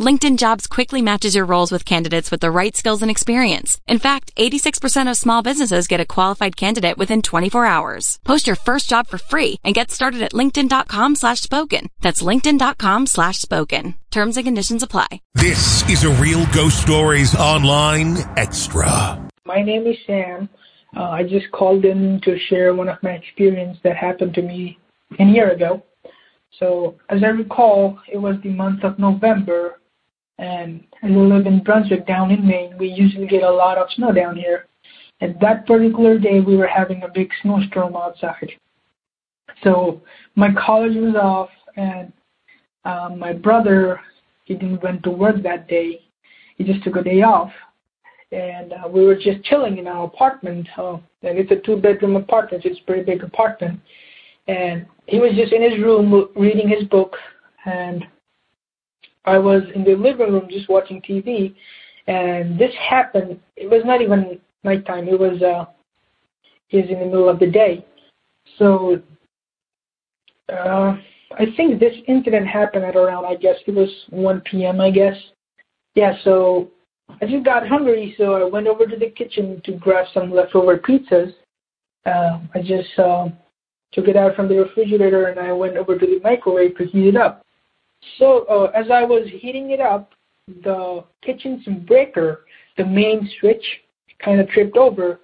LinkedIn 0.00 0.38
Jobs 0.38 0.66
quickly 0.66 1.02
matches 1.02 1.34
your 1.34 1.44
roles 1.44 1.70
with 1.70 1.84
candidates 1.84 2.30
with 2.30 2.40
the 2.40 2.50
right 2.50 2.74
skills 2.74 3.02
and 3.02 3.10
experience. 3.10 3.78
In 3.86 3.98
fact, 3.98 4.34
86% 4.34 5.10
of 5.10 5.16
small 5.16 5.42
businesses 5.42 5.88
get 5.88 6.00
a 6.00 6.06
qualified 6.06 6.56
candidate 6.56 6.96
within 6.96 7.20
24 7.20 7.66
hours. 7.66 8.18
Post 8.24 8.46
your 8.46 8.56
first 8.56 8.88
job 8.88 9.08
for 9.08 9.18
free 9.18 9.56
and 9.62 9.74
get 9.74 9.90
started 9.90 10.22
at 10.22 10.32
linkedin.com 10.32 11.16
slash 11.16 11.40
spoken. 11.40 11.90
That's 12.00 12.22
linkedin.com 12.22 13.06
slash 13.08 13.40
spoken. 13.40 13.94
Terms 14.10 14.38
and 14.38 14.46
conditions 14.46 14.82
apply. 14.82 15.20
This 15.34 15.86
is 15.90 16.04
a 16.04 16.10
Real 16.14 16.46
Ghost 16.46 16.80
Stories 16.80 17.34
Online 17.34 18.16
Extra. 18.38 19.28
My 19.44 19.62
name 19.62 19.86
is 19.86 19.96
Sam. 20.06 20.48
Uh, 20.96 21.10
I 21.10 21.24
just 21.24 21.50
called 21.52 21.84
in 21.84 22.22
to 22.24 22.38
share 22.48 22.74
one 22.74 22.88
of 22.88 22.96
my 23.02 23.10
experience 23.10 23.76
that 23.84 23.96
happened 23.96 24.32
to 24.34 24.42
me 24.42 24.78
a 25.18 25.24
year 25.24 25.50
ago. 25.50 25.82
So 26.58 26.96
as 27.10 27.22
I 27.22 27.28
recall, 27.28 27.98
it 28.10 28.16
was 28.16 28.36
the 28.42 28.48
month 28.48 28.82
of 28.82 28.98
November 28.98 29.76
and 30.40 30.82
I 31.02 31.08
live 31.08 31.46
in 31.46 31.62
Brunswick 31.62 32.06
down 32.06 32.30
in 32.30 32.46
Maine. 32.46 32.76
We 32.78 32.88
usually 32.88 33.26
get 33.26 33.42
a 33.42 33.50
lot 33.50 33.76
of 33.76 33.88
snow 33.94 34.10
down 34.10 34.36
here. 34.36 34.66
And 35.20 35.38
that 35.40 35.66
particular 35.66 36.18
day, 36.18 36.40
we 36.40 36.56
were 36.56 36.66
having 36.66 37.02
a 37.02 37.08
big 37.08 37.30
snowstorm 37.42 37.94
outside. 37.94 38.50
So 39.62 40.00
my 40.36 40.48
college 40.54 40.96
was 40.96 41.14
off, 41.14 41.50
and 41.76 42.10
um, 42.86 43.18
my 43.18 43.34
brother, 43.34 44.00
he 44.44 44.54
didn't 44.54 44.82
went 44.82 45.02
to 45.02 45.10
work 45.10 45.42
that 45.42 45.68
day. 45.68 46.00
He 46.56 46.64
just 46.64 46.82
took 46.84 46.96
a 46.96 47.02
day 47.02 47.20
off, 47.20 47.52
and 48.32 48.72
uh, 48.72 48.88
we 48.88 49.04
were 49.04 49.16
just 49.16 49.44
chilling 49.44 49.76
in 49.76 49.86
our 49.86 50.06
apartment. 50.06 50.66
Uh, 50.78 50.94
and 51.22 51.38
it's 51.38 51.50
a 51.50 51.56
two-bedroom 51.56 52.16
apartment. 52.16 52.64
It's 52.64 52.80
a 52.80 52.84
pretty 52.84 53.02
big 53.02 53.22
apartment. 53.22 53.78
And 54.48 54.86
he 55.04 55.18
was 55.18 55.32
just 55.34 55.52
in 55.52 55.60
his 55.60 55.82
room 55.82 56.28
reading 56.34 56.66
his 56.66 56.84
book, 56.88 57.14
and 57.66 58.06
I 59.24 59.38
was 59.38 59.62
in 59.74 59.84
the 59.84 59.94
living 59.94 60.32
room 60.32 60.48
just 60.50 60.68
watching 60.68 61.02
TV, 61.02 61.54
and 62.06 62.58
this 62.58 62.72
happened. 62.88 63.38
It 63.56 63.70
was 63.70 63.82
not 63.84 64.00
even 64.00 64.40
nighttime. 64.64 65.08
It 65.08 65.18
was 65.18 65.42
uh, 65.42 65.66
it 66.70 66.76
was 66.82 66.90
in 66.90 67.00
the 67.00 67.06
middle 67.06 67.28
of 67.28 67.38
the 67.38 67.50
day. 67.50 67.84
So 68.58 69.00
uh, 70.50 70.96
I 71.38 71.46
think 71.56 71.78
this 71.78 71.94
incident 72.08 72.46
happened 72.46 72.84
at 72.84 72.96
around 72.96 73.24
I 73.26 73.36
guess 73.36 73.56
it 73.66 73.74
was 73.74 73.90
1 74.10 74.42
p.m. 74.42 74.80
I 74.80 74.90
guess. 74.90 75.16
Yeah. 75.94 76.14
So 76.24 76.70
I 77.20 77.26
just 77.26 77.44
got 77.44 77.66
hungry, 77.66 78.14
so 78.16 78.34
I 78.34 78.44
went 78.44 78.66
over 78.66 78.86
to 78.86 78.96
the 78.96 79.10
kitchen 79.10 79.60
to 79.64 79.72
grab 79.72 80.06
some 80.14 80.32
leftover 80.32 80.78
pizzas. 80.78 81.32
Uh, 82.06 82.40
I 82.54 82.62
just 82.62 82.98
uh, 82.98 83.28
took 83.92 84.08
it 84.08 84.16
out 84.16 84.34
from 84.34 84.48
the 84.48 84.56
refrigerator 84.56 85.26
and 85.26 85.38
I 85.38 85.52
went 85.52 85.76
over 85.76 85.98
to 85.98 86.06
the 86.06 86.20
microwave 86.22 86.76
to 86.78 86.86
heat 86.86 87.08
it 87.08 87.16
up. 87.16 87.44
So 88.18 88.44
uh, 88.44 88.70
as 88.74 88.90
I 88.90 89.02
was 89.04 89.28
heating 89.30 89.70
it 89.70 89.80
up, 89.80 90.12
the 90.62 91.04
kitchen's 91.22 91.64
breaker, 91.86 92.44
the 92.76 92.84
main 92.84 93.30
switch, 93.38 93.64
kind 94.22 94.40
of 94.40 94.48
tripped 94.48 94.76
over. 94.76 95.20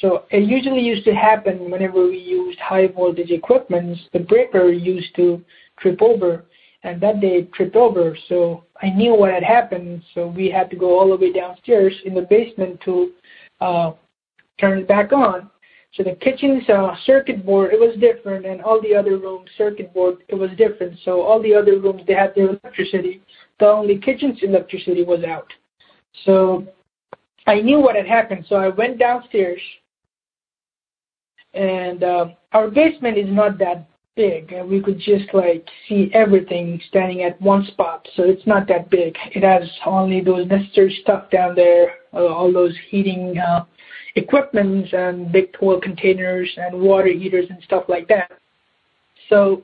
So 0.00 0.24
it 0.30 0.48
usually 0.48 0.80
used 0.80 1.04
to 1.04 1.14
happen 1.14 1.70
whenever 1.70 2.06
we 2.06 2.18
used 2.18 2.58
high 2.58 2.88
voltage 2.88 3.30
equipment, 3.30 3.98
the 4.12 4.20
breaker 4.20 4.72
used 4.72 5.14
to 5.16 5.44
trip 5.78 6.00
over, 6.00 6.46
and 6.82 7.00
that 7.00 7.20
day 7.20 7.38
it 7.38 7.52
tripped 7.52 7.76
over. 7.76 8.16
So 8.28 8.64
I 8.80 8.90
knew 8.90 9.14
what 9.14 9.32
had 9.32 9.42
happened, 9.42 10.02
so 10.14 10.28
we 10.28 10.50
had 10.50 10.70
to 10.70 10.76
go 10.76 10.98
all 10.98 11.10
the 11.10 11.16
way 11.16 11.32
downstairs 11.32 11.94
in 12.04 12.14
the 12.14 12.22
basement 12.22 12.80
to 12.84 13.12
uh, 13.60 13.92
turn 14.58 14.78
it 14.78 14.88
back 14.88 15.12
on. 15.12 15.50
So 15.94 16.02
the 16.02 16.14
kitchen's 16.14 16.66
uh, 16.70 16.94
circuit 17.04 17.44
board, 17.44 17.72
it 17.74 17.80
was 17.80 17.94
different, 18.00 18.46
and 18.46 18.62
all 18.62 18.80
the 18.80 18.94
other 18.94 19.18
rooms' 19.18 19.50
circuit 19.58 19.92
board, 19.92 20.16
it 20.28 20.34
was 20.34 20.50
different. 20.56 20.98
So 21.04 21.20
all 21.20 21.40
the 21.42 21.54
other 21.54 21.78
rooms, 21.78 22.02
they 22.06 22.14
had 22.14 22.34
their 22.34 22.48
electricity. 22.48 23.20
The 23.60 23.66
only 23.66 23.98
kitchen's 23.98 24.38
electricity 24.42 25.04
was 25.04 25.22
out. 25.22 25.52
So 26.24 26.66
I 27.46 27.60
knew 27.60 27.78
what 27.78 27.96
had 27.96 28.06
happened, 28.06 28.46
so 28.48 28.56
I 28.56 28.68
went 28.68 28.98
downstairs, 28.98 29.60
and 31.52 32.02
uh, 32.02 32.26
our 32.52 32.70
basement 32.70 33.18
is 33.18 33.28
not 33.28 33.58
that 33.58 33.86
big, 34.16 34.52
and 34.52 34.68
we 34.68 34.80
could 34.80 34.98
just 34.98 35.32
like 35.34 35.66
see 35.88 36.10
everything 36.14 36.80
standing 36.88 37.22
at 37.22 37.40
one 37.40 37.66
spot. 37.66 38.06
So 38.16 38.22
it's 38.24 38.46
not 38.46 38.66
that 38.68 38.90
big. 38.90 39.16
It 39.34 39.42
has 39.42 39.68
only 39.84 40.22
those 40.22 40.46
necessary 40.46 40.98
stuff 41.02 41.30
down 41.30 41.54
there, 41.54 41.94
uh, 42.14 42.26
all 42.26 42.52
those 42.52 42.74
heating 42.88 43.36
uh, 43.38 43.64
equipments 44.14 44.90
and 44.92 45.32
big 45.32 45.52
tool 45.58 45.80
containers 45.80 46.50
and 46.56 46.80
water 46.80 47.08
heaters 47.08 47.46
and 47.48 47.62
stuff 47.64 47.84
like 47.88 48.08
that. 48.08 48.30
So 49.28 49.62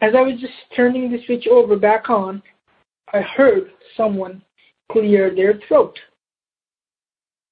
as 0.00 0.14
I 0.16 0.20
was 0.22 0.40
just 0.40 0.52
turning 0.74 1.10
the 1.10 1.18
switch 1.26 1.46
over 1.46 1.76
back 1.76 2.10
on, 2.10 2.42
I 3.12 3.20
heard 3.20 3.70
someone 3.96 4.42
clear 4.90 5.34
their 5.34 5.60
throat. 5.68 5.98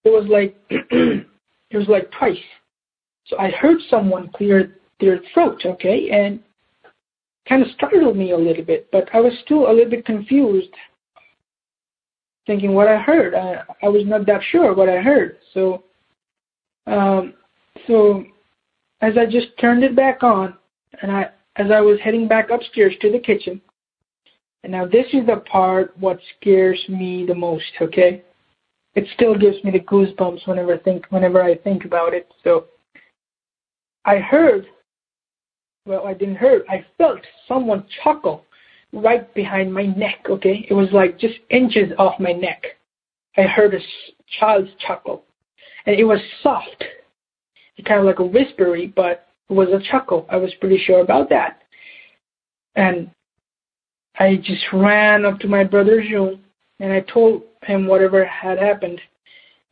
It 0.05 0.11
was 0.11 0.27
like 0.29 0.57
it 0.71 1.27
was 1.77 1.89
like 1.89 2.11
twice. 2.13 2.37
So 3.27 3.39
I 3.39 3.51
heard 3.51 3.79
someone 3.89 4.31
clear 4.35 4.77
their 5.01 5.21
throat, 5.33 5.63
okay, 5.65 6.11
and 6.11 6.41
kind 7.49 7.63
of 7.63 7.69
startled 7.73 8.17
me 8.17 8.33
a 8.33 8.37
little 8.37 8.65
bit, 8.65 8.89
but 8.93 9.09
I 9.15 9.21
was 9.21 9.33
still 9.45 9.71
a 9.71 9.73
little 9.73 9.91
bit 9.91 10.05
confused 10.05 10.71
thinking 12.47 12.75
what 12.75 12.89
I 12.89 12.99
heard. 12.99 13.35
I, 13.35 13.63
I 13.83 13.89
was 13.89 14.05
not 14.05 14.27
that 14.27 14.43
sure 14.51 14.75
what 14.75 14.89
I 14.89 15.01
heard. 15.01 15.39
So, 15.53 15.85
um, 16.87 17.35
so 17.87 18.25
as 19.01 19.17
I 19.17 19.27
just 19.27 19.49
turned 19.61 19.85
it 19.85 19.97
back 19.97 20.23
on, 20.23 20.57
and 21.03 21.11
I 21.11 21.31
as 21.57 21.71
I 21.71 21.81
was 21.81 21.99
heading 22.01 22.27
back 22.27 22.51
upstairs 22.51 22.95
to 23.01 23.11
the 23.11 23.19
kitchen, 23.19 23.61
and 24.63 24.73
now 24.73 24.87
this 24.87 25.07
is 25.13 25.27
the 25.27 25.37
part 25.51 25.97
what 25.99 26.19
scares 26.39 26.81
me 26.89 27.25
the 27.27 27.35
most. 27.35 27.65
Okay, 27.81 28.23
it 28.95 29.07
still 29.15 29.37
gives 29.37 29.63
me 29.65 29.71
the 29.71 29.81
goosebumps 29.81 30.47
whenever 30.47 30.75
I 30.75 30.79
think 30.79 31.07
whenever 31.11 31.43
I 31.43 31.57
think 31.57 31.85
about 31.85 32.15
it. 32.15 32.31
So, 32.43 32.67
I 34.05 34.19
heard. 34.19 34.67
Well, 35.87 36.07
I 36.07 36.15
didn't 36.15 36.39
hear. 36.39 36.65
I 36.71 36.85
felt 36.97 37.21
someone 37.47 37.85
chuckle 38.03 38.47
right 38.95 39.33
behind 39.35 39.73
my 39.73 39.87
neck, 39.87 40.27
okay? 40.29 40.67
It 40.69 40.75
was 40.75 40.89
like 40.93 41.19
just 41.19 41.35
inches 41.51 41.93
off 41.99 42.21
my 42.21 42.33
neck. 42.33 42.63
I 43.37 43.43
heard 43.43 43.75
a 43.75 43.79
child's 44.39 44.71
chuckle. 44.87 45.25
And 45.87 45.99
it 45.99 46.05
was 46.05 46.21
soft. 46.43 46.85
Kind 47.85 48.01
of 48.01 48.07
like 48.07 48.21
a 48.21 48.25
whispery, 48.25 48.93
but 48.95 49.27
it 49.51 49.53
was 49.53 49.69
a 49.69 49.83
chuckle. 49.91 50.27
I 50.31 50.37
was 50.37 50.55
pretty 50.61 50.79
sure 50.79 51.01
about 51.01 51.29
that. 51.31 51.63
And 52.77 53.11
I 54.19 54.37
just 54.37 54.65
ran 54.73 55.25
up 55.25 55.39
to 55.41 55.49
my 55.49 55.65
brother's 55.65 56.11
room 56.11 56.41
and 56.81 56.93
I 56.93 57.01
told 57.01 57.43
him 57.65 57.87
whatever 57.87 58.25
had 58.25 58.59
happened. 58.59 59.01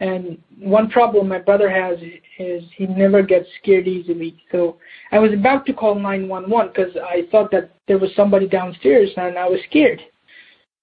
And 0.02 0.36
one 0.58 0.90
problem 0.90 1.28
my 1.28 1.38
brother 1.38 1.70
has 1.70 1.96
is 2.36 2.64
he 2.74 2.86
never 2.86 3.22
gets 3.22 3.46
scared 3.62 3.86
easily. 3.86 4.36
So 4.50 4.78
I 5.12 5.20
was 5.20 5.32
about 5.32 5.64
to 5.66 5.72
call 5.72 5.94
911 5.94 6.72
because 6.74 6.96
I 6.96 7.28
thought 7.30 7.52
that 7.52 7.70
there 7.86 7.98
was 7.98 8.10
somebody 8.16 8.48
downstairs 8.48 9.10
and 9.16 9.38
I 9.38 9.48
was 9.48 9.60
scared. 9.70 10.02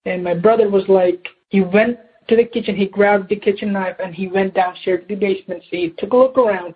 And 0.05 0.23
my 0.23 0.35
brother 0.35 0.69
was 0.69 0.85
like, 0.87 1.27
he 1.49 1.59
went 1.59 1.99
to 2.29 2.37
the 2.37 2.45
kitchen, 2.45 2.77
he 2.77 2.85
grabbed 2.85 3.27
the 3.27 3.35
kitchen 3.35 3.73
knife, 3.73 3.97
and 4.01 4.15
he 4.15 4.29
went 4.29 4.53
downstairs 4.53 5.01
to 5.01 5.15
the 5.15 5.19
basement. 5.19 5.63
So 5.63 5.75
he 5.75 5.93
took 5.97 6.13
a 6.13 6.17
look 6.17 6.37
around. 6.37 6.73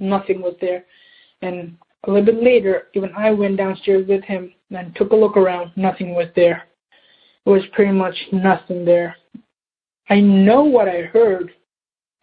Nothing 0.00 0.42
was 0.42 0.56
there. 0.60 0.84
And 1.40 1.76
a 2.02 2.10
little 2.10 2.26
bit 2.26 2.42
later, 2.42 2.88
even 2.94 3.12
I 3.16 3.30
went 3.30 3.58
downstairs 3.58 4.08
with 4.08 4.24
him 4.24 4.52
and 4.72 4.96
took 4.96 5.12
a 5.12 5.16
look 5.16 5.36
around. 5.36 5.70
Nothing 5.76 6.16
was 6.16 6.26
there. 6.34 6.64
It 7.46 7.50
was 7.50 7.62
pretty 7.74 7.92
much 7.92 8.16
nothing 8.32 8.84
there. 8.84 9.14
I 10.08 10.18
know 10.18 10.64
what 10.64 10.88
I 10.88 11.02
heard 11.02 11.52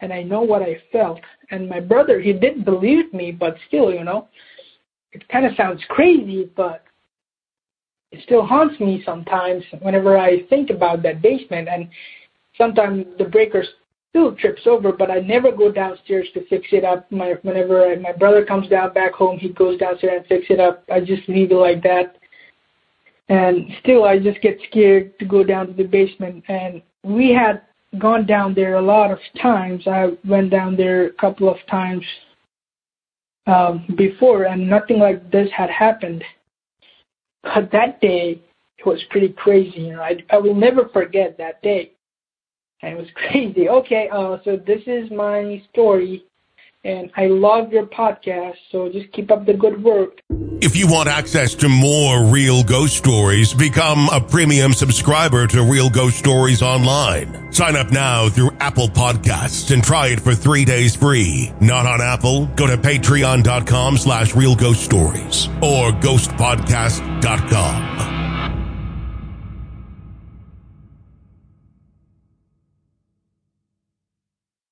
and 0.00 0.12
I 0.12 0.22
know 0.22 0.42
what 0.42 0.62
I 0.62 0.80
felt. 0.92 1.20
And 1.50 1.68
my 1.68 1.80
brother, 1.80 2.20
he 2.20 2.32
didn't 2.32 2.64
believe 2.64 3.12
me, 3.12 3.32
but 3.32 3.56
still, 3.66 3.92
you 3.92 4.04
know, 4.04 4.28
it 5.12 5.26
kind 5.28 5.46
of 5.46 5.56
sounds 5.56 5.82
crazy, 5.88 6.50
but 6.56 6.84
it 8.10 8.22
still 8.24 8.44
haunts 8.44 8.78
me 8.80 9.02
sometimes 9.04 9.64
whenever 9.80 10.16
I 10.16 10.42
think 10.48 10.70
about 10.70 11.02
that 11.02 11.22
basement. 11.22 11.68
And 11.68 11.88
sometimes 12.56 13.06
the 13.18 13.24
breaker 13.24 13.64
still 14.10 14.34
trips 14.34 14.62
over, 14.66 14.92
but 14.92 15.10
I 15.10 15.20
never 15.20 15.52
go 15.52 15.70
downstairs 15.70 16.28
to 16.34 16.46
fix 16.46 16.68
it 16.72 16.84
up. 16.84 17.10
My 17.10 17.34
whenever 17.42 17.90
I, 17.90 17.96
my 17.96 18.12
brother 18.12 18.44
comes 18.44 18.68
down 18.68 18.92
back 18.94 19.12
home, 19.12 19.38
he 19.38 19.50
goes 19.50 19.78
downstairs 19.78 20.18
and 20.18 20.26
fix 20.26 20.46
it 20.50 20.60
up. 20.60 20.84
I 20.92 21.00
just 21.00 21.28
leave 21.28 21.50
it 21.50 21.56
like 21.56 21.82
that. 21.82 22.16
And 23.28 23.66
still, 23.80 24.04
I 24.04 24.18
just 24.18 24.40
get 24.40 24.58
scared 24.70 25.18
to 25.18 25.26
go 25.26 25.44
down 25.44 25.66
to 25.66 25.72
the 25.74 25.84
basement. 25.84 26.44
And 26.48 26.82
we 27.02 27.30
had 27.30 27.62
gone 27.98 28.26
down 28.26 28.54
there 28.54 28.74
a 28.74 28.82
lot 28.82 29.10
of 29.10 29.18
times. 29.40 29.86
I 29.86 30.16
went 30.26 30.50
down 30.50 30.76
there 30.76 31.06
a 31.06 31.12
couple 31.12 31.48
of 31.48 31.56
times 31.70 32.04
um, 33.46 33.86
before, 33.96 34.44
and 34.44 34.68
nothing 34.68 34.98
like 34.98 35.30
this 35.30 35.48
had 35.56 35.70
happened. 35.70 36.22
But 37.42 37.70
that 37.72 38.00
day, 38.00 38.42
it 38.78 38.86
was 38.86 39.02
pretty 39.10 39.30
crazy. 39.30 39.80
You 39.80 39.92
know, 39.94 40.02
I 40.02 40.18
I 40.30 40.38
will 40.38 40.54
never 40.54 40.88
forget 40.90 41.38
that 41.38 41.62
day. 41.62 41.92
And 42.82 42.92
it 42.92 42.98
was 42.98 43.08
crazy. 43.14 43.68
Okay, 43.68 44.08
uh, 44.12 44.38
so 44.44 44.56
this 44.56 44.82
is 44.86 45.10
my 45.10 45.62
story 45.72 46.24
and 46.84 47.10
I 47.16 47.26
love 47.26 47.72
your 47.72 47.86
podcast, 47.86 48.56
so 48.70 48.88
just 48.88 49.10
keep 49.12 49.30
up 49.30 49.46
the 49.46 49.54
good 49.54 49.82
work. 49.82 50.20
If 50.60 50.76
you 50.76 50.88
want 50.88 51.08
access 51.08 51.54
to 51.56 51.68
more 51.68 52.24
real 52.24 52.62
ghost 52.64 52.96
stories, 52.96 53.52
become 53.54 54.08
a 54.12 54.20
premium 54.20 54.72
subscriber 54.72 55.46
to 55.48 55.62
Real 55.62 55.88
Ghost 55.88 56.18
Stories 56.18 56.62
Online. 56.62 57.52
Sign 57.52 57.76
up 57.76 57.92
now 57.92 58.28
through 58.28 58.50
Apple 58.58 58.88
Podcasts 58.88 59.72
and 59.72 59.84
try 59.84 60.08
it 60.08 60.18
for 60.20 60.34
three 60.34 60.64
days 60.64 60.96
free. 60.96 61.52
Not 61.60 61.86
on 61.86 62.00
Apple? 62.00 62.46
Go 62.56 62.66
to 62.66 62.76
patreon.com 62.76 63.98
slash 63.98 64.34
real 64.34 64.56
ghost 64.56 64.84
stories 64.84 65.46
or 65.62 65.92
ghostpodcast.com. 65.92 68.17